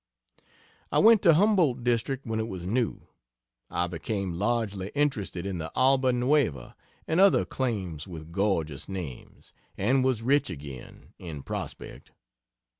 [0.91, 3.07] I went to Humboldt District when it was new;
[3.69, 6.75] I became largely interested in the "Alba Nueva"
[7.07, 12.09] and other claims with gorgeous names, and was rich again in prospect.